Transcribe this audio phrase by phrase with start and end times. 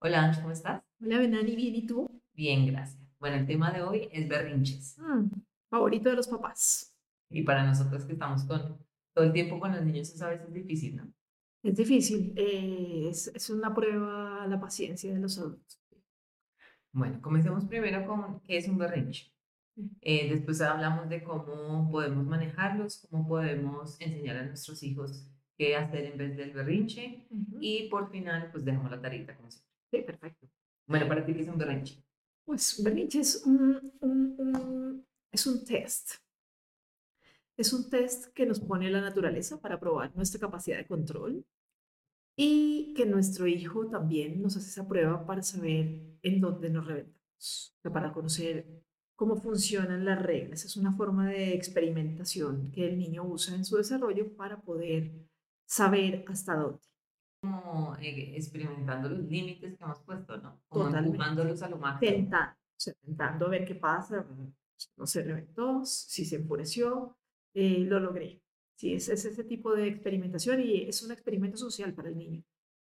[0.00, 0.82] Hola, Ange, ¿cómo estás?
[1.00, 2.08] Hola, Benani, bien, ¿y tú?
[2.34, 3.00] Bien, gracias.
[3.20, 4.98] Bueno, el tema de hoy es berrinches.
[4.98, 5.30] Mm,
[5.68, 6.94] favorito de los papás.
[7.30, 8.78] Y para nosotros que estamos con
[9.14, 11.12] todo el tiempo con los niños es a veces difícil, ¿no?
[11.62, 15.80] Es difícil, eh, es, es una prueba la paciencia de los adultos.
[16.92, 19.32] Bueno, comencemos primero con qué es un berrinche.
[19.76, 25.28] Mm, Eh, después hablamos de cómo podemos manejarlos, cómo podemos enseñar a nuestros hijos
[25.58, 27.26] qué hacer en vez del berrinche.
[27.30, 27.58] ujú.
[27.60, 29.69] Y por final, pues dejamos la tarita, como siempre.
[29.90, 30.48] Sí, perfecto.
[30.86, 32.02] Bueno, para ti, ¿qué es un berrinche?
[32.44, 36.14] Pues un berrinche es un, un- un- es un test.
[37.56, 41.44] Es un test que nos pone la naturaleza para probar nuestra capacidad de control
[42.36, 47.74] y que nuestro hijo también nos hace esa prueba para saber en dónde nos reventamos,
[47.78, 48.82] o sea, para conocer
[49.16, 50.64] cómo funcionan las reglas.
[50.64, 55.12] Es una forma de experimentación que el niño usa en su desarrollo para poder
[55.66, 56.80] saber hasta dónde.
[57.40, 60.60] Como eh, experimentando los límites que hemos puesto, ¿no?
[60.68, 62.10] Como empujándolos a lo máximo.
[62.12, 62.56] Tentando,
[63.02, 64.22] tentando ver qué pasa.
[64.22, 64.52] mm,
[64.96, 67.16] No se reventó, si se enfureció,
[67.54, 68.42] eh, lo logré.
[68.76, 72.42] Sí, es, es ese tipo de experimentación y es un experimento social para el niño.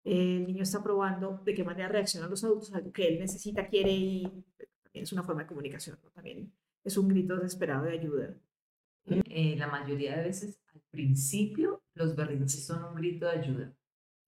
[0.05, 3.69] El niño está probando de qué manera reaccionan los adultos a algo que él necesita,
[3.69, 4.25] quiere y
[4.59, 6.11] eh, también es una forma de comunicación, ¿no?
[6.11, 6.53] También
[6.85, 8.35] es un grito desesperado de ayuda.
[9.07, 13.75] Eh, la mayoría de veces, al principio, los berrinches son un grito de ayuda.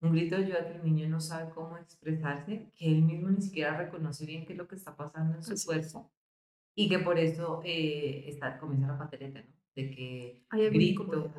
[0.02, 3.42] Un grito de ayuda que el niño no sabe cómo expresarse, que él mismo ni
[3.42, 5.66] siquiera reconoce bien qué es lo que está pasando en su Así es.
[5.66, 6.10] cuerpo
[6.74, 9.54] y que por eso eh, está, comienza la patereta, ¿no?
[9.74, 11.30] De que grito,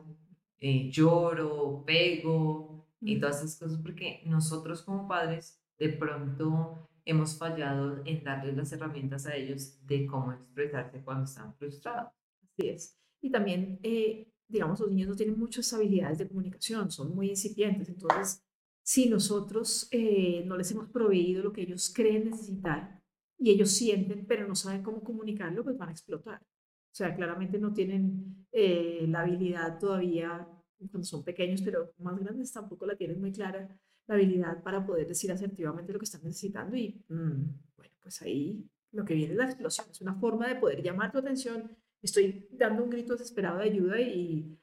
[0.59, 3.21] eh, lloro, pego y Ujú.
[3.21, 9.25] todas esas cosas, porque nosotros como padres de pronto hemos fallado en darles las herramientas
[9.25, 12.11] a ellos de cómo expresarse cuando están frustrados.
[12.43, 12.97] Así es.
[13.21, 17.89] Y también, eh, digamos, los niños no tienen muchas habilidades de comunicación, son muy incipientes.
[17.89, 18.43] Entonces,
[18.83, 23.01] si nosotros eh, no les hemos proveído lo que ellos creen necesitar
[23.37, 26.41] y ellos sienten, pero no saben cómo comunicarlo, pues van a explotar.
[26.41, 30.47] O sea, claramente no tienen eh, la habilidad todavía
[30.89, 35.07] cuando son pequeños, pero más grandes tampoco la tienen muy clara, la habilidad para poder
[35.07, 36.75] decir asertivamente lo que están necesitando.
[36.75, 39.87] Y mm, bueno, pues ahí lo que viene es la explosión.
[39.89, 41.69] Es una forma de poder llamar tu atención
[42.01, 44.59] estoy dando un grito desesperado de ayuda y,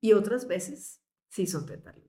[0.00, 2.08] y otras veces sí son tentables.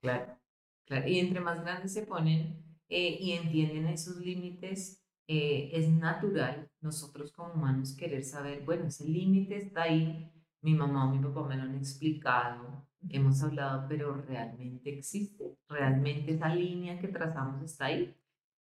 [0.00, 0.38] Claro,
[0.86, 1.08] claro.
[1.08, 7.32] Y entre más grandes se ponen eh, y entienden esos límites, eh, es natural nosotros
[7.32, 11.56] como humanos querer saber, bueno, ese límite está ahí, mi mamá o mi papá me
[11.56, 15.56] lo han explicado, hemos hablado, pero ¿realmente existe?
[15.68, 18.14] ¿Realmente esa línea que trazamos está ahí?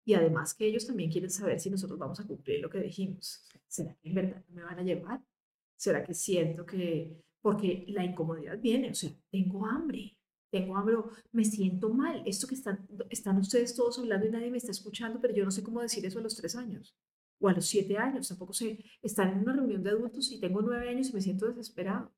[0.06, 3.48] Y además que ellos también quieren saber si nosotros vamos a cumplir lo que dijimos.
[3.68, 5.22] ¿Será que en verdad me van a llevar?
[5.78, 10.18] ¿Será que siento que, porque la incomodidad viene, o sea, tengo hambre,
[10.54, 10.98] tengo hambre,
[11.32, 15.20] me siento mal, esto que están, están ustedes todos hablando y nadie me está escuchando,
[15.20, 16.96] pero yo no sé cómo decir eso a los tres años
[17.40, 20.62] o a los siete años, tampoco sé, están en una reunión de adultos y tengo
[20.62, 22.14] nueve años y me siento desesperado.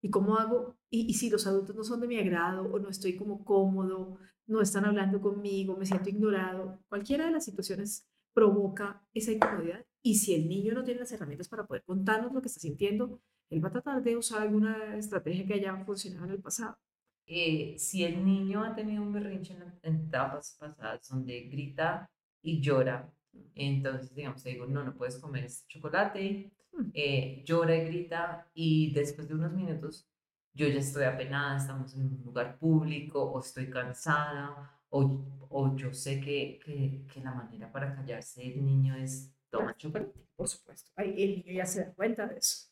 [0.00, 0.78] ¿Y cómo hago?
[0.88, 4.18] Y, y si los adultos no son de mi agrado o no estoy como cómodo,
[4.46, 9.84] no están hablando conmigo, me siento ignorado, cualquiera de las situaciones provoca esa incomodidad.
[10.00, 13.20] Y si el niño no tiene las herramientas para poder contarnos lo que está sintiendo,
[13.50, 16.78] él va a tratar de usar alguna estrategia que haya funcionado en el pasado.
[17.28, 22.10] Eh, si el niño ha tenido un berrinche en, en etapas pasadas donde grita
[22.42, 23.12] y llora,
[23.54, 28.46] entonces, digamos, te digo, no, no puedes comer este chocolate, Mm, eh, llora y grita
[28.54, 30.06] y después de unos minutos
[30.52, 35.92] yo ya estoy apenada, estamos en un lugar público o estoy cansada o, o yo
[35.92, 40.12] sé que, que, que la manera para callarse el niño es tomar chocolate.
[40.36, 42.68] Por supuesto, ahí el niño ya se da cuenta de eso.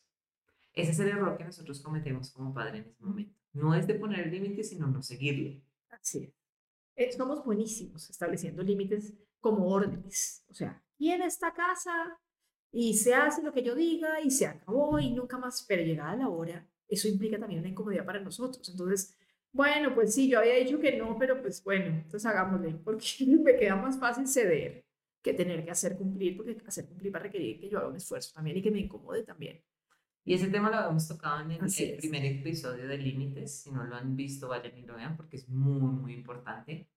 [0.73, 3.36] Ese es el error que nosotros cometemos como padre en ese momento.
[3.53, 5.63] No es de poner el límite, sino no seguirle.
[5.89, 6.33] Así es.
[6.95, 10.43] Eh, somos buenísimos estableciendo límites como órdenes.
[10.49, 12.17] O sea, y en esta casa
[12.71, 16.15] y se hace lo que yo diga y se acabó y nunca más, pero llegada
[16.15, 18.67] la hora, eso implica también una incomodidad para nosotros.
[18.69, 19.17] Entonces,
[19.51, 23.55] bueno, pues sí, yo había dicho que no, pero pues bueno, entonces hagámosle, porque me
[23.57, 24.85] queda más fácil ceder
[25.21, 27.95] que tener que hacer cumplir, porque hacer cumplir va a requerir que yo haga un
[27.95, 29.61] esfuerzo también y que me incomode también.
[30.27, 33.61] Y ese tema lo habíamos tocado en el, el primer episodio de Límites.
[33.61, 36.89] Si no lo han visto, vayan y lo vean porque es muy, muy importante.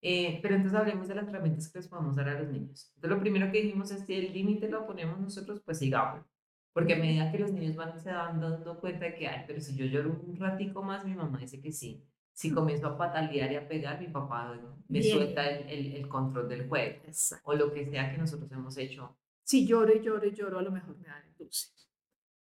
[0.00, 2.90] Eh, pero entonces hablemos de las herramientas que les podemos dar a los niños.
[2.94, 6.26] Entonces, lo primero que dijimos es si el límite lo ponemos nosotros, pues sigámoslo.
[6.72, 9.60] Porque a medida que los niños van se van dando cuenta de que, ay, pero
[9.60, 12.02] si yo lloro un ratico más, mi mamá dice que sí.
[12.32, 15.16] Si comienzo a patalear y a pegar, mi papá me Bien.
[15.18, 17.02] suelta el, el, el control del juego.
[17.04, 17.50] Exacto.
[17.50, 20.62] O lo que sea que nosotros hemos hecho Si lloro y lloro y lloro, a
[20.62, 21.68] lo mejor me dan el dulce.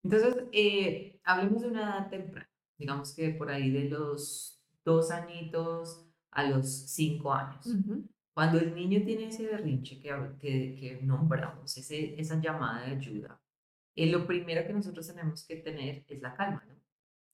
[0.07, 2.49] Entonces, eh, hablemos de una edad temprana,
[2.79, 7.67] digamos que por ahí de los dos añitos a los cinco años.
[7.67, 8.09] Ujú.
[8.33, 13.41] Cuando el niño tiene ese berrinche que, que, que nombramos, ese, esa llamada de ayuda,
[13.97, 16.77] eh, lo primero que nosotros tenemos que tener es la calma, ¿no?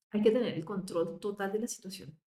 [0.09, 2.17] Hay que tener el control total de la situación,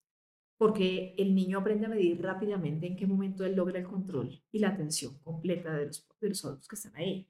[0.59, 4.61] porque el niño aprende a medir rápidamente en qué momento él logra el control y
[4.61, 7.29] la atención completa de los, de los adultos que están ahí.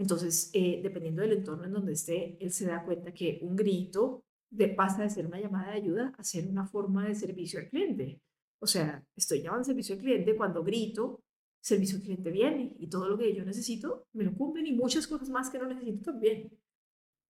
[0.00, 4.24] Entonces, eh, dependiendo del entorno en donde esté, él se da cuenta que un grito
[4.48, 7.68] de, pasa de ser una llamada de ayuda a ser una forma de servicio al
[7.68, 8.18] cliente.
[8.62, 11.20] O sea, estoy llamando servicio al cliente cuando grito,
[11.62, 15.06] servicio al cliente viene y todo lo que yo necesito me lo cumplen y muchas
[15.06, 16.50] cosas más que no necesito también.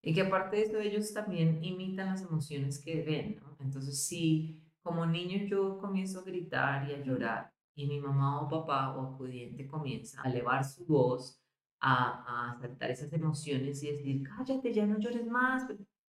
[0.00, 3.56] Y que aparte de eso, ellos también imitan las emociones que ven, ¿no?
[3.58, 8.48] Entonces, si como niño yo comienzo a gritar y a llorar y mi mamá o
[8.48, 11.39] papá o acudiente comienza a elevar su voz,
[11.80, 15.66] a, a saltar esas emociones y decir, cállate, ya no llores más.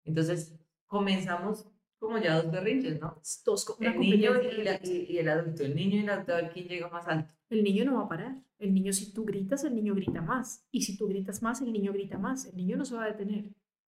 [0.05, 0.55] Entonces,
[0.87, 1.67] comenzamos
[2.05, 3.21] como ya dos berrinches, ¿no?
[3.45, 6.89] Dos, el niño y, el adulto, el niño y el adulto, a ver quién llega
[6.89, 7.33] más alto.
[7.49, 8.43] El niño no va a parar.
[8.59, 10.67] El niño, si tú gritas, el niño grita más.
[10.71, 12.47] Y si tú gritas más, el niño grita más.
[12.47, 13.55] El niño no se va a detener.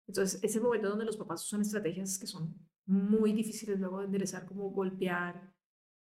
[0.07, 4.45] Entonces, ese momento donde los papás usan estrategias que son muy difíciles luego de enderezar,
[4.45, 5.54] como golpear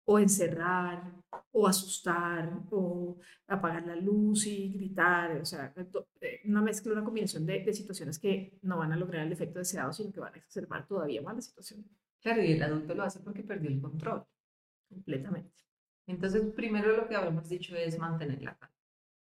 [0.05, 1.13] o encerrar
[1.51, 5.73] o asustar o apagar la luz y gritar, o sea,
[6.21, 9.59] eh, una mezcla, una combinación de, de, situaciones que no van a lograr el efecto
[9.59, 11.85] deseado, sino que van a exacerbar todavía más la situación.
[12.21, 14.25] Claro, y el adulto lo hace porque perdió el control.
[14.89, 15.63] Completamente.
[16.07, 18.75] Entonces, primero lo que habíamos dicho es mantener la calma.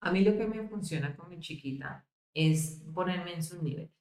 [0.02, 3.92] A mí lo que me funciona con mi chiquita es ponerme en su nivel.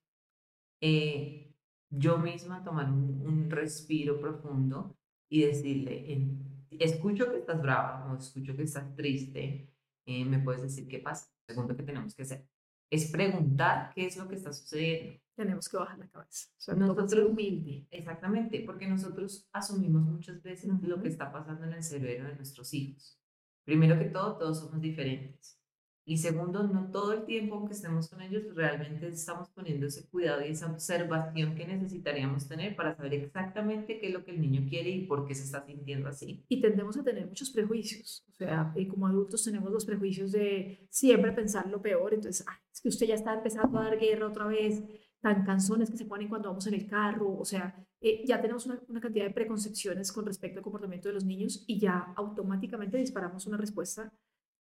[0.81, 1.55] Eh,
[1.91, 4.97] yo misma tomar un, un, respiro profundo
[5.29, 9.69] y decirle, en, escucho que estás brava o escucho que estás triste,
[10.07, 11.29] eh, me puedes decir qué pasa.
[11.47, 12.47] Segundo que tenemos que hacer
[12.93, 15.19] es preguntar qué es lo que está sucediendo.
[15.35, 16.51] Tenemos que bajar la cabeza.
[16.51, 17.87] O sea, nosotros humilde.
[17.91, 22.75] Exactamente, porque nosotros asumimos muchas veces lo que está pasando en el cerebro de nuestros
[22.75, 23.19] hijos.
[23.65, 25.59] Primero que todo, todos somos diferentes.
[26.05, 30.43] Y segundo, no todo el tiempo que estemos con ellos realmente estamos poniendo ese cuidado
[30.43, 34.67] y esa observación que necesitaríamos tener para saber exactamente qué es lo que el niño
[34.69, 36.45] quiere y por qué se está sintiendo así.
[36.49, 38.25] Y tendemos a tener muchos prejuicios.
[38.33, 42.15] O sea, y como adultos tenemos los prejuicios de siempre pensar lo peor.
[42.15, 44.83] Entonces, es que usted ya está empezando a dar guerra otra vez,
[45.21, 47.39] tan canzones que se ponen cuando vamos en el carro.
[47.39, 51.15] O sea, eh, ya tenemos una, una cantidad de preconcepciones con respecto al comportamiento de
[51.15, 54.13] los niños y ya automáticamente disparamos una respuesta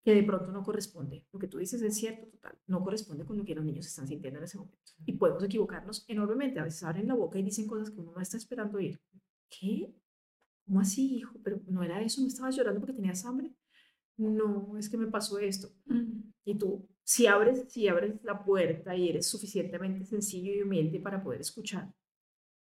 [0.04, 1.26] que de pronto no corresponde.
[1.32, 4.06] Lo que tú dices es cierto, total, no corresponde con lo que los niños están
[4.06, 4.78] sintiendo en ese momento.
[5.06, 6.60] Y podemos equivocarnos enormemente.
[6.60, 9.00] A veces abren la boca y dicen cosas que uno no está esperando oír.
[9.48, 9.94] ¿Qué?
[10.66, 11.38] ¿Cómo así, hijo?
[11.42, 13.54] Pero no era eso, no estabas llorando porque tenías hambre.
[14.18, 15.72] No, es que me pasó esto.
[16.44, 21.22] Y tú, si abres, si abres la puerta y eres suficientemente sencillo y humilde para
[21.22, 21.90] poder escuchar,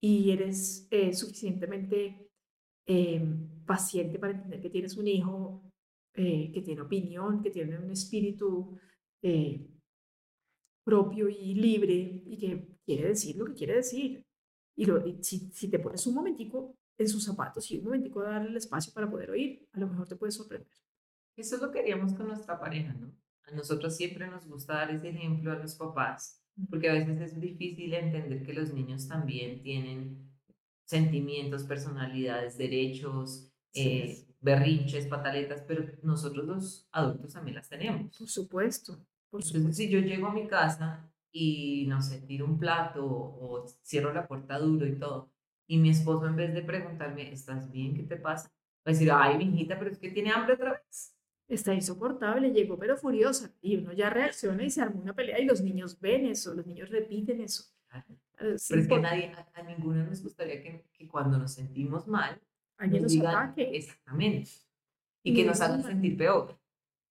[0.01, 2.29] y eres eh, suficientemente
[2.85, 5.68] em, paciente para entender que tienes un hijo
[6.21, 8.77] eh, que tiene opinión, que tiene un espíritu
[9.21, 9.65] eh,
[10.83, 11.93] propio y libre
[12.25, 14.25] y que quiere decir lo que quiere decir.
[14.75, 18.31] Y, lo, si, si, te pones un momentico en sus zapatos y un momentico a
[18.31, 20.67] darle el espacio para poder oír, a lo mejor te puede sorprender.
[21.37, 23.15] Eso es lo que queríamos con nuestra pareja, ¿no?
[23.43, 27.39] A nosotros siempre nos gusta dar ese ejemplo a los papás, porque a veces es
[27.39, 30.29] difícil entender que los niños también tienen
[30.83, 38.17] sentimientos, personalidades, derechos, eh, berrinches, pataletas, pero nosotros los adultos también las tenemos.
[38.17, 38.99] Por supuesto.
[39.29, 43.67] Por Entonces, si yo llego a mi casa y, no sé, tiro un plato o,
[43.83, 45.31] cierro la puerta duro y todo,
[45.67, 47.93] y mi esposo en vez de preguntarme, ¿estás bien?
[47.93, 48.49] ¿Qué te pasa?
[48.49, 51.15] Va a decir, ay, mi hijita, pero es que tiene hambre otra vez.
[51.47, 53.53] Está insoportable, llegó pero furiosa.
[53.61, 56.65] Y uno ya reacciona y se arma una pelea y los niños ven eso, los
[56.65, 57.65] niños repiten eso.
[57.91, 58.05] Ah,
[58.37, 62.39] pero es que nadie, a, ninguno nos gustaría que, que cuando nos sentimos mal,
[62.79, 63.69] alguien nos, ataque.
[63.73, 64.49] Exactamente.
[65.23, 66.59] Y que nos hagan sentir peor.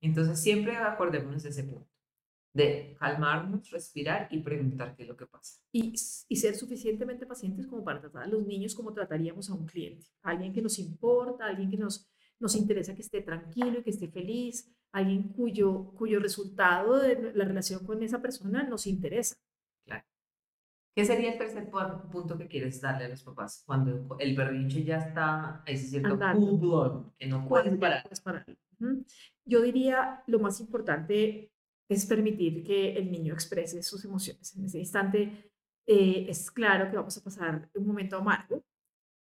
[0.01, 1.89] Entonces siempre acordémonos de ese punto,
[2.55, 5.61] de calmarnos, respirar y preguntar qué es lo que pasa.
[5.73, 5.93] Y,
[6.29, 10.07] y ser suficientemente pacientes como para tratar a los niños como trataríamos a un cliente.
[10.23, 14.09] Alguien que nos importa, alguien que nos, nos interesa que esté tranquilo y que esté
[14.09, 19.37] feliz, alguien cuyo, cuyo resultado de la relación con esa persona nos interesa.
[20.99, 21.71] ¿Qué sería el tercer
[22.11, 27.13] punto que quieres darle a los papás cuando el berrinche ya está, ese cierto full
[27.17, 28.45] que no puedes parar?
[29.45, 31.53] Yo diría lo más importante
[31.89, 34.57] es permitir que el niño exprese sus emociones.
[34.57, 35.53] En ese instante
[35.87, 38.65] eh, es claro que vamos a pasar un momento amargo,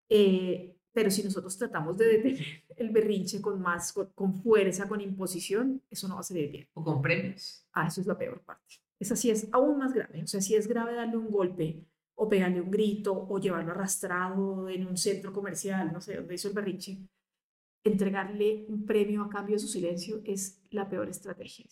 [0.08, 5.02] eh, pero si nosotros tratamos de detener el berrinche con más, con, con, fuerza, con
[5.02, 6.68] imposición, eso no va a salir bien.
[6.72, 7.66] O con premios.
[7.74, 8.76] Ah, eso es la peor parte.
[8.98, 10.22] Esa sí es aún más grave.
[10.22, 11.84] O sea, si es grave darle un golpe
[12.14, 16.48] o pegarle un grito o llevarlo arrastrado en un centro comercial, no sé, donde hizo
[16.48, 16.98] el berrinche.
[17.84, 21.66] entregarle un premio a cambio de su silencio es la peor estrategia.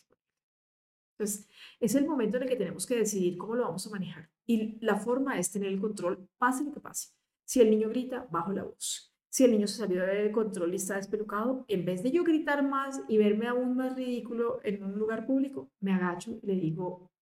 [1.19, 1.49] Entonces,
[1.81, 4.31] es el momento en el que tenemos que decidir cómo lo vamos a manejar.
[4.47, 7.11] Y la forma es tener el control, pase lo que pase.
[7.45, 9.13] Si el niño grita, bajo la voz.
[9.29, 12.63] Si el niño se salió de control y está despelucado, en vez de yo gritar
[12.63, 17.11] más y verme aún más ridículo en un lugar público, me agacho y le digo,
[17.11, 17.14] ¿qué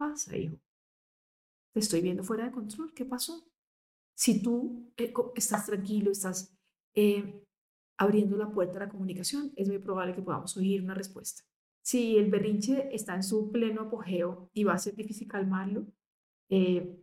[0.00, 0.56] pasa, hijo?
[1.72, 3.46] Te estoy viendo fuera de control, ¿qué pasó?
[4.14, 6.56] Si tú eh, estás tranquilo, estás
[6.94, 7.44] eh,
[7.98, 11.42] abriendo la puerta a la comunicación, es muy probable que podamos oír una respuesta.
[11.82, 15.86] Si el berrinche está en su pleno apogeo y va a ser difícil calmarlo,
[16.48, 16.98] eh,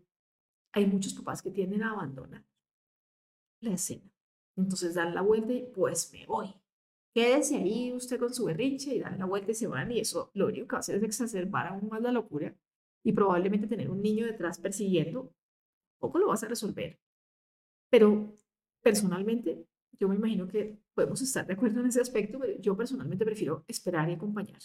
[0.74, 2.44] hay muchos papás que tienden a abandonar
[3.62, 4.10] la escena.
[4.56, 6.54] Entonces dan la vuelta y pues me voy.
[7.13, 10.32] Quédese ahí usted con su berrinche y dan la vuelta y se van y eso
[10.34, 12.56] lo único que va a hacer es exacerbar aún más la locura
[13.07, 15.33] y probablemente tener un niño detrás persiguiendo,
[15.97, 16.99] poco lo vas a resolver.
[17.89, 18.35] Pero
[18.83, 19.65] personalmente,
[19.97, 23.63] yo me imagino que podemos estar de acuerdo en ese aspecto, pero yo personalmente prefiero
[23.65, 24.59] esperar y acompañar.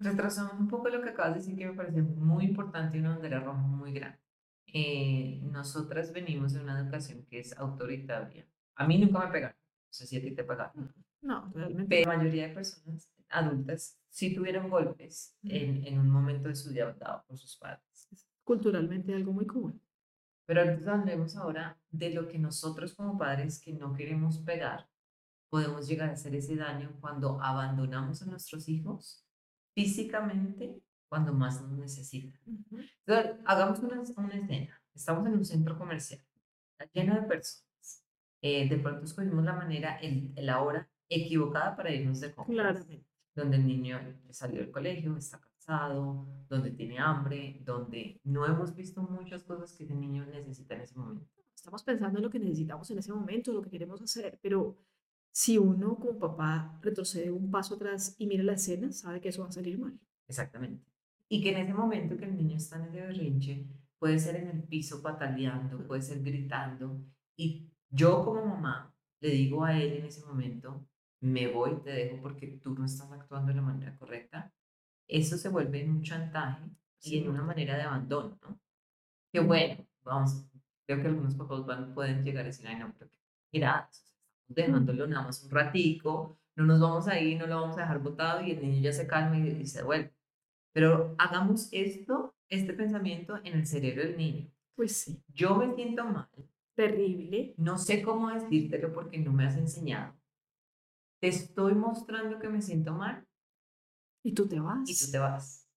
[0.00, 3.10] Retrasamos un poco lo que acabas de decir que me parece muy importante y una
[3.10, 4.18] bandera roja muy grande.
[4.66, 8.48] Eh, nosotras venimos de una educación que es autoritaria.
[8.74, 10.92] A mí nunca me pegaron, no sé si a ti te pegaron.
[11.22, 11.88] No, realmente.
[11.88, 16.70] Pero la mayoría de personas adultas sí tuvieron golpes en, en un momento de su
[16.70, 18.08] vida dado por sus padres.
[18.44, 19.82] culturalmente algo muy común.
[20.46, 24.88] Pero entonces hablemos ahora de lo que nosotros como padres que no queremos pegar,
[25.50, 29.26] podemos llegar a hacer ese daño cuando abandonamos a nuestros hijos
[29.74, 32.38] físicamente cuando más nos necesitan.
[32.46, 34.80] Entonces, hagamos una, una, escena.
[34.94, 36.24] Estamos en un centro comercial,
[36.92, 38.04] lleno de personas.
[38.42, 42.76] Eh, de pronto escogimos la manera, el, la hora equivocada para irnos de compras.
[42.76, 43.03] Claramente.
[43.34, 43.98] Donde el niño
[44.30, 49.84] salió del colegio, está cansado, donde tiene hambre, donde no hemos visto muchas cosas que
[49.84, 51.26] ese niño necesita en ese momento.
[51.54, 54.78] Estamos pensando en lo que necesitamos en ese momento, lo que queremos hacer, pero
[55.32, 59.42] si uno como papá retrocede un paso atrás y mira la escena, sabe que eso
[59.42, 59.98] va a salir mal.
[60.28, 60.86] Exactamente.
[61.28, 63.66] Y que en ese momento que el niño está en ese berrinche,
[63.98, 67.04] puede ser en el piso pataleando, puede ser gritando.
[67.36, 70.86] Y yo como mamá le digo a él en ese momento,
[71.24, 74.52] me voy, te dejo porque tú no estás actuando de la manera correcta.
[75.08, 76.68] Eso se vuelve en un chantaje
[77.02, 78.60] y en una manera de abandono, ¿no?
[79.32, 80.46] Que bueno, vamos,
[80.86, 83.10] creo que algunos papás van, pueden llegar a decir, ay no, pero
[83.52, 83.88] mira,
[84.48, 88.00] dejándolo nada más un ratico, no nos vamos a ir, no lo vamos a dejar
[88.00, 90.14] botado y el niño ya se calma y, y se vuelve.
[90.74, 94.50] Pero hagamos esto, este pensamiento en el cerebro del niño.
[94.74, 95.22] Pues sí.
[95.28, 96.28] Yo me siento mal.
[96.74, 97.54] Terrible.
[97.56, 100.14] No sé cómo decírtelo porque no me has enseñado.
[101.20, 103.26] Te estoy mostrando que me siento mal.
[104.22, 104.88] Y tú te vas.
[104.88, 105.68] Y tú te vas.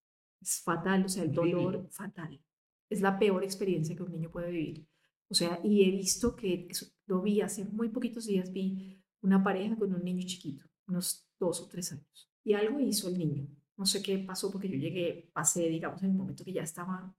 [0.41, 2.41] Es fatal, o sea, el dolor fatal.
[2.89, 4.87] Es la peor experiencia que un niño puede vivir.
[5.29, 6.69] O sea, y he visto que
[7.05, 11.61] lo vi hace muy poquitos días, vi una pareja con un niño chiquito, unos dos
[11.61, 12.31] o tres años.
[12.43, 13.47] Y algo hizo el niño.
[13.75, 17.13] No sé qué pasó porque yo llegué, pasé, digamos, en el momento que ya estaba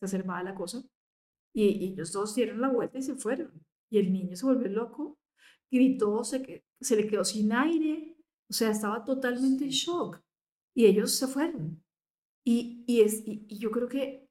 [0.00, 0.82] exacerbada la cosa.
[1.52, 3.52] Y, ellos dos dieron la vuelta y se fueron.
[3.90, 5.18] Y el niño se volvió loco,
[5.70, 8.16] gritó, se, se le quedó sin aire.
[8.48, 10.20] O sea, estaba totalmente en shock.
[10.74, 11.82] Y ellos se fueron.
[12.44, 14.28] Y, y es, y, yo creo que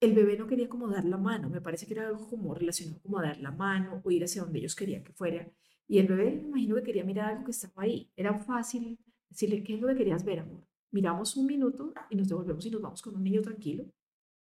[0.00, 1.50] el bebé no quería como dar la mano.
[1.50, 4.42] Me parece que era algo como relacionado como a dar la mano o ir hacia
[4.42, 5.50] donde ellos querían que fuera.
[5.86, 8.10] Y el bebé, me imagino que quería mirar algo que estaba ahí.
[8.16, 8.98] Era fácil
[9.28, 10.68] decirle, ¿qué es lo que querías ver, amor?
[10.90, 13.84] miramos un minuto y nos devolvemos y nos vamos con un niño tranquilo,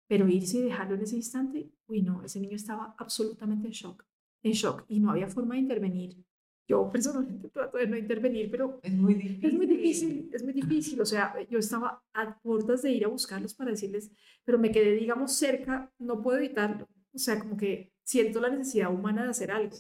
[0.08, 4.06] pero irse y dejarlo en ese instante, uy, no, ese niño estaba absolutamente en shock,
[4.44, 6.24] en shock y no había forma de intervenir.
[6.68, 9.46] Yo personalmente trato de no intervenir, pero es muy difícil.
[9.46, 11.02] Es muy difícil, es muy difícil.
[11.02, 14.12] O sea, yo estaba a puertas de ir a buscarlos para decirles,
[14.44, 16.88] pero me quedé, digamos, cerca, no puedo evitarlo.
[17.14, 19.76] O sea, como que siento la necesidad humana de hacer algo.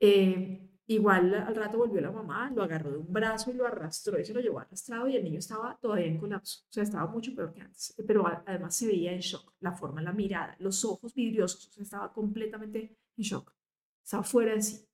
[0.00, 4.18] Eh, Igual al rato volvió la mamá, lo agarró de un brazo y lo arrastró
[4.18, 7.06] y se lo llevó arrastrado y el niño estaba todavía en colapso, o sea, estaba
[7.06, 10.84] mucho peor que antes, pero además se veía en shock, la forma, la mirada, los
[10.84, 13.54] ojos vidriosos, o sea, estaba completamente en shock,
[14.02, 14.84] estaba fuera de sí.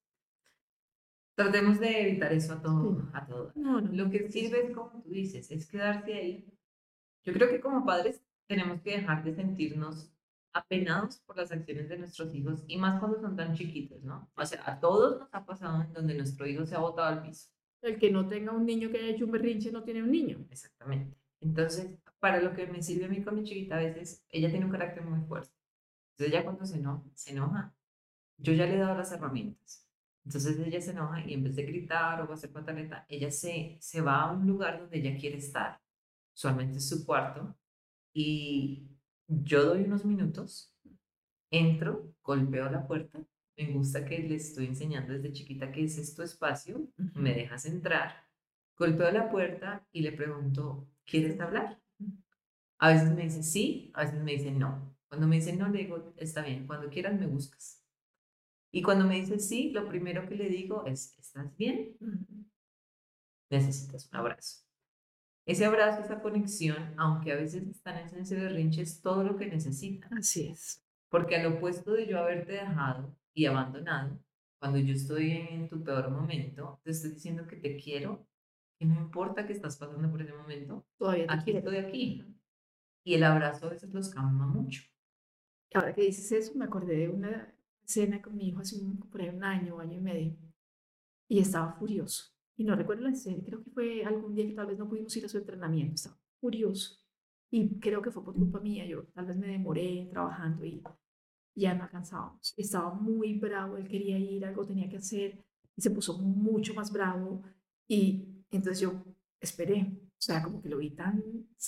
[1.37, 3.07] Tratemos de evitar eso a todo.
[3.13, 3.51] A todo.
[3.53, 6.51] No, no, Lo que sirve es, como tú dices, es quedarse ahí.
[7.23, 10.11] Yo creo que como padres tenemos que dejar de sentirnos
[10.51, 14.31] apenados por las acciones de nuestros hijos y más cuando son tan chiquitos, ¿no?
[14.35, 17.21] O sea, a todos nos ha pasado en donde nuestro hijo se ha botado al
[17.21, 17.49] piso.
[17.83, 20.43] El que no tenga un niño que haya hecho un berrinche no tiene un niño.
[20.49, 21.15] Exactamente.
[21.39, 24.65] Entonces, para lo que me sirve a mí con mi chiquita, a veces ella tiene
[24.65, 25.53] un carácter muy fuerte.
[26.13, 27.75] Entonces, ella cuando se enoja, se enoja.
[28.39, 29.86] Yo ya le he dado las herramientas.
[30.27, 34.01] Entonces, ella se enoja y en vez de gritar o hacer pataleta, ella se, se
[34.01, 35.79] va a un lugar donde ella quiere estar.
[36.35, 37.55] Usualmente es su cuarto.
[38.13, 38.89] Y
[39.27, 40.75] yo doy unos minutos,
[41.49, 43.19] entro, golpeo la puerta
[43.57, 47.65] me gusta que le estoy enseñando desde chiquita que ese es tu espacio, me dejas
[47.65, 48.23] entrar,
[48.77, 51.79] golpeo la puerta y le pregunto, ¿quieres hablar?
[52.79, 54.95] A veces me dice sí, a veces me dice no.
[55.07, 57.76] Cuando me dice no, le digo, está bien, cuando quieras me buscas.
[58.71, 61.97] Y cuando me dice sí, lo primero que le digo es, ¿estás bien?
[63.49, 64.67] Necesitas un abrazo.
[65.45, 69.45] Ese abrazo, esa conexión, aunque a veces están en ese berrinche, es todo lo que
[69.47, 70.17] necesitan.
[70.17, 70.83] Así es.
[71.09, 74.19] Porque al opuesto de yo haberte dejado y abandonado,
[74.59, 78.27] cuando yo estoy en tu peor momento, te estoy diciendo que te quiero,
[78.77, 82.25] que no importa que estás pasando por ese momento, todavía te aquí estoy aquí.
[83.05, 84.83] Y el abrazo a veces los calma mucho.
[85.73, 87.56] Ahora que dices eso, me acordé de una
[87.87, 90.37] escena con mi hijo hace un, por ahí un año, año y medio,
[91.27, 92.25] y estaba furioso.
[92.57, 95.15] Y no recuerdo la escena, creo que fue algún día que tal vez no pudimos
[95.15, 96.97] ir a su entrenamiento, estaba furioso.
[97.49, 100.83] Y creo que fue por culpa mía, yo tal vez me demoré trabajando y
[101.55, 102.53] ya no alcanzábamos.
[102.57, 106.91] Estaba muy bravo, él quería ir, algo tenía que hacer y se puso mucho más
[106.91, 107.43] bravo
[107.87, 109.05] y entonces yo
[109.39, 111.23] esperé, o sea, como que lo vi tan,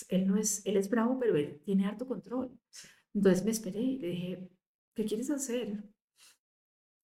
[0.09, 2.51] él no es, él es bravo, pero él tiene harto control.
[3.13, 4.51] Entonces me esperé y le dije,
[4.95, 5.83] ¿qué quieres hacer?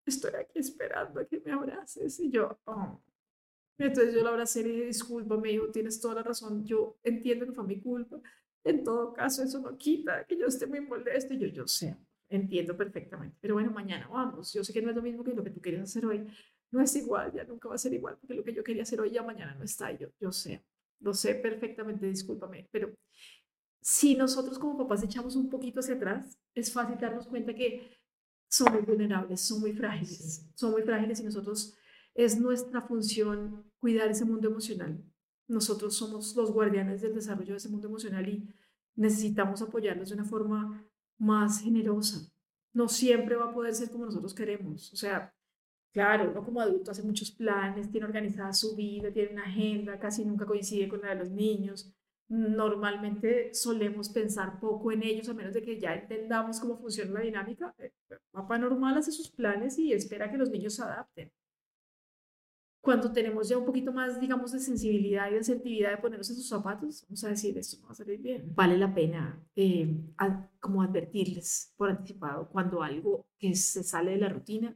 [0.05, 3.01] Estoy aquí esperando a que me abraces y yo, oh.
[3.77, 7.45] Entonces yo lo abracé y dije, disculpa, me dijo, tienes toda la razón, yo entiendo
[7.45, 8.21] que fue mi culpa.
[8.63, 11.97] En todo caso, eso no quita que yo esté muy molesto y yo, yo sé,
[12.29, 13.37] entiendo perfectamente.
[13.41, 14.53] Pero bueno, mañana vamos.
[14.53, 16.25] Yo sé que no es lo mismo que lo que tú querías hacer hoy.
[16.71, 19.01] No es igual, ya nunca va a ser igual, porque lo que yo quería hacer
[19.01, 19.91] hoy ya mañana no está.
[19.91, 20.63] yo, yo sé,
[20.99, 22.67] lo sé perfectamente, discúlpame.
[22.71, 22.93] Pero
[23.81, 28.02] si nosotros como papás echamos un poquito hacia atrás, es fácil darnos cuenta que
[28.53, 31.75] son muy vulnerables, son muy frágiles, son muy frágiles y nosotros
[32.13, 35.03] es nuestra función cuidar ese mundo emocional.
[35.47, 38.47] Nosotros somos los guardianes del desarrollo de ese mundo emocional y
[38.95, 42.31] necesitamos apoyarlos de una forma más generosa.
[42.73, 44.93] No siempre va a poder ser como nosotros queremos.
[44.93, 45.33] O sea,
[45.91, 50.23] claro, uno como adulto hace muchos planes, tiene organizada su vida, tiene una agenda, casi
[50.23, 51.91] nunca coincide con la de los niños.
[52.33, 57.21] Normalmente solemos pensar poco en ellos, a menos de que ya entendamos cómo funciona la
[57.21, 57.73] dinámica.
[57.77, 57.91] Eh,
[58.31, 61.31] papá normal hace sus planes y espera que los niños se adapten
[62.83, 66.35] cuando tenemos ya un poquito más, digamos, de sensibilidad y de asertividad de ponernos en
[66.35, 68.51] sus zapatos, vamos a decir, esto no va a salir bien.
[68.53, 70.01] Vale la pena eh,
[70.59, 74.75] como advertirles por anticipado cuando algo que se sale de la rutina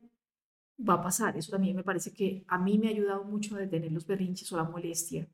[0.80, 1.36] va a pasar.
[1.36, 4.50] Eso también me parece que a mí me ha ayudado mucho a detener los berrinches
[4.54, 5.28] o la molestia.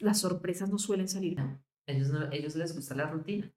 [0.00, 1.38] Las sorpresas no suelen salir.
[1.38, 3.52] No, ellos, no, ellos les gusta la rutina.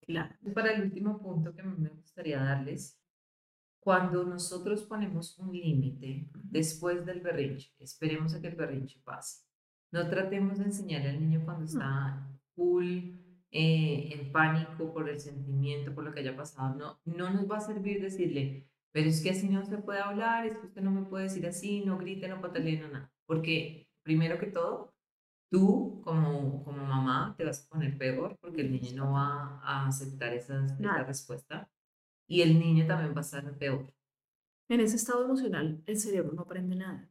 [0.00, 0.34] Claro.
[0.54, 3.00] Para el último punto que me gustaría darles,
[3.80, 9.44] cuando nosotros ponemos un límite después del berrinche, esperemos a que el berrinche pase.
[9.92, 13.14] No tratemos de enseñarle al niño cuando está full,
[13.52, 16.74] eh, en pánico por el sentimiento, por lo que haya pasado.
[16.74, 20.46] No, no nos va a servir decirle, pero es que así no se puede hablar,
[20.46, 23.12] es que usted no me puede decir así, no grite, no patalee, no nada.
[23.24, 24.95] Porque primero que todo,
[25.50, 29.86] tú como, como mamá te vas a poner peor porque el niño no va a
[29.86, 30.66] aceptar esa
[31.06, 31.70] respuesta
[32.26, 33.92] y el niño también va a estar peor.
[34.68, 37.08] En ese estado emocional, el cerebro no aprende nada.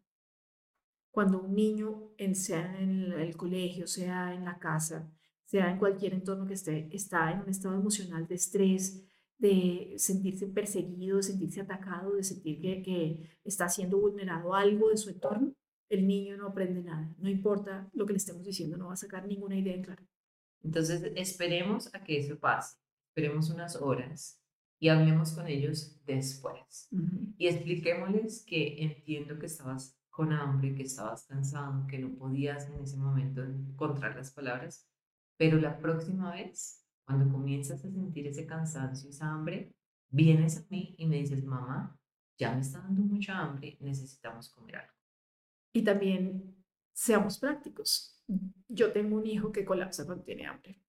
[1.12, 5.10] Cuando un niño, sea en el colegio, sea en la casa,
[5.46, 9.06] sea en cualquier entorno que esté, está en un estado emocional de estrés,
[9.38, 14.98] de sentirse perseguido, de sentirse atacado, de sentir que, que está siendo vulnerado algo de
[14.98, 15.54] su entorno,
[15.90, 17.14] el niño no aprende nada.
[17.18, 20.04] No importa lo que le estemos diciendo, no va a sacar ninguna idea en claro.
[20.64, 22.78] Entonces, esperemos a que eso pase.
[23.10, 24.42] Esperemos unas horas
[24.80, 26.90] y hablemos con ellos después.
[27.38, 32.82] Y expliquémosles que entiendo que estabas con hambre, que estabas cansado, que no podías en
[32.82, 34.90] ese momento encontrar las palabras,
[35.38, 39.76] pero la próxima vez, cuando comienzas a sentir ese cansancio, esa hambre,
[40.10, 42.00] vienes a mí y me dices, mamá,
[42.38, 44.95] ya me está dando mucha hambre, necesitamos comer algo.
[45.76, 46.56] Y también
[46.94, 48.24] seamos prácticos.
[48.70, 50.80] Yo tengo un hijo que colapsa cuando tiene hambre.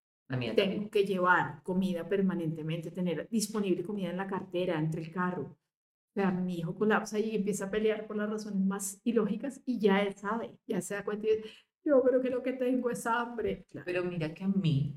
[0.55, 5.43] Tengo que llevar comida permanentemente, tener disponible comida en la cartera, entre el carro.
[5.43, 9.81] O sea, mi hijo colapsa y empieza a pelear por las razones más ilógicas y
[9.81, 11.51] ya él sabe, ya se da cuenta y dice,
[11.85, 13.67] yo creo que lo que tengo es hambre.
[13.85, 14.97] Pero mira que a mí,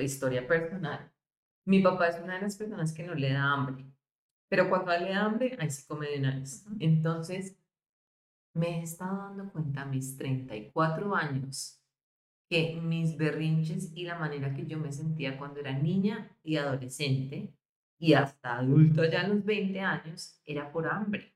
[0.00, 1.12] historia personal,
[1.64, 3.86] mi papá es una de las personas que no le da hambre.
[4.48, 6.66] Pero cuando le da hambre, ahí se come de una vez.
[6.80, 7.56] Entonces,
[8.56, 11.80] me he estado dando cuenta a mis 34 años
[12.48, 17.54] que mis berrinches y la manera que yo me sentía cuando era niña y adolescente
[17.98, 21.34] y hasta adulto ya a los 20 años era por hambre.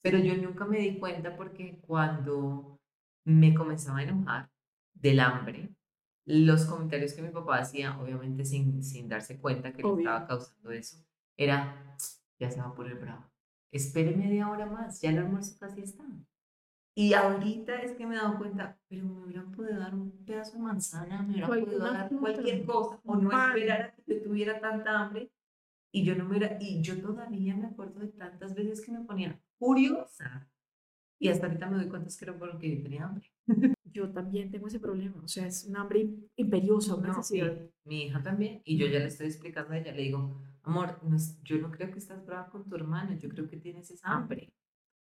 [0.00, 2.80] Pero yo nunca me di cuenta porque cuando
[3.24, 4.50] me comenzaba a enojar
[4.92, 5.74] del hambre,
[6.26, 10.70] los comentarios que mi papá hacía, obviamente sin, sin darse cuenta que le estaba causando
[10.70, 11.04] eso,
[11.36, 11.96] era,
[12.38, 13.34] ya se va por el bravo
[13.74, 16.04] espere media hora más, ya el almuerzo casi está.
[16.96, 20.52] Y ahorita es que me he dado cuenta, pero me hubieran podido dar un pedazo
[20.52, 24.60] de manzana, me hubieran podido dar cualquier cosa, o no esperar a que yo tuviera
[24.60, 25.32] tanta hambre
[25.92, 29.00] y yo no me hubiera, y yo todavía me acuerdo de tantas veces que me
[29.00, 30.48] ponía furiosa
[31.18, 33.30] y hasta ahorita me doy cuenta que era porque tenía hambre.
[33.94, 37.56] Yo también tengo ese problema, o sea, es un hambre imperiosa, una necesidad.
[37.84, 40.98] Mi, hija también, y yo ya le estoy explicando a ella, le digo, amor,
[41.44, 44.52] yo no creo que estás brava con tu hermano, yo creo que tienes esa hambre.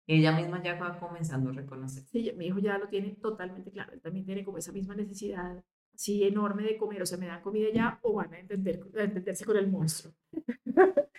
[0.08, 2.04] Ella misma ya va comenzando a reconocer.
[2.04, 5.64] Sí, mi hijo ya lo tiene totalmente claro, él también tiene como esa misma necesidad
[5.94, 9.04] así enorme de comer, o sea, me dan comida ya o van a, entender, a
[9.04, 10.14] entenderse con el monstruo.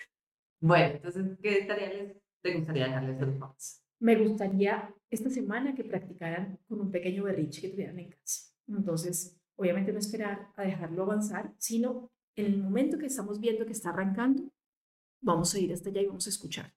[0.61, 3.89] bueno, entonces, ¿qué tareas te gustaría dejarles a los papás?
[4.01, 8.53] me gustaría esta semana que practicaran con un pequeño berrinche que tuvieran en casa.
[8.69, 13.73] Entonces, obviamente no esperar a dejarlo avanzar, sino en el momento que estamos viendo que
[13.73, 14.53] está arrancando,
[15.21, 16.73] vamos a ir hasta allá y vamos a escuchar.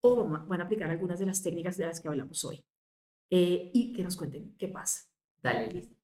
[0.00, 2.64] O van a aplicar algunas de las técnicas de las que hablamos hoy.
[3.30, 5.08] Eh, y que nos cuenten qué pasa.
[5.42, 5.96] Dale, listo.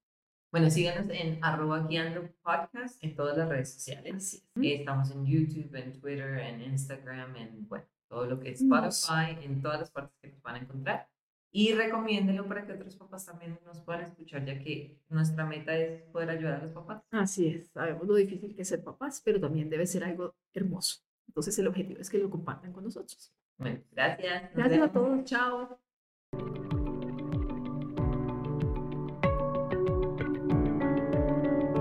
[0.53, 4.45] Bueno, síganos en arroba guiando podcast en todas las redes sociales.
[4.61, 9.63] estamos en YouTube, en Twitter, en Instagram, en bueno, todo lo que es Spotify, en
[9.63, 11.09] todas las partes que nos van a encontrar.
[11.51, 16.03] Y recomiéndelo para que otros papás también nos puedan escuchar, ya que nuestra meta es
[16.11, 17.03] poder ayudar a los papás.
[17.09, 21.01] Así es, sabemos lo difícil que es ser papás, pero también debe ser algo hermoso.
[21.27, 23.33] Entonces el objetivo es que lo compartan con nosotros.
[23.57, 24.53] Bueno, gracias.
[24.53, 25.77] Gracias a todos, chao.